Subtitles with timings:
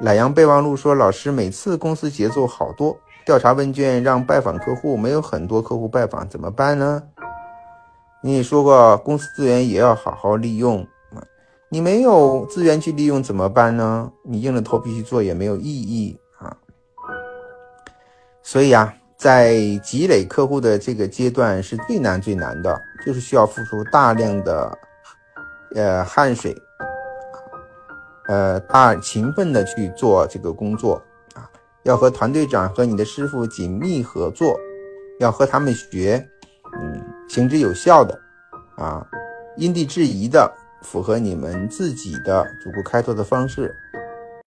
[0.00, 7.02] 懒羊备忘录说：“老师，每次公司节奏好多，调查问卷让拜访客户，没有很多客户拜访，怎么办呢？”
[8.22, 10.86] 你也说过，公司资源也要好好利用。
[11.68, 14.10] 你没有资源去利用怎么办呢？
[14.22, 16.56] 你硬着头皮去做也没有意义啊。
[18.42, 24.78] 所以啊，在积累客户的这个阶段是最难最难的，就是需要付出大量的
[25.74, 26.56] 呃汗水。
[28.28, 31.00] 呃，大勤奋的去做这个工作
[31.34, 31.48] 啊，
[31.84, 34.58] 要和团队长和你的师傅紧密合作，
[35.20, 36.28] 要和他们学，
[36.80, 38.18] 嗯，行之有效的，
[38.76, 39.06] 啊，
[39.56, 43.74] 因地制宜的，符合你们自己的逐步开拓的方式。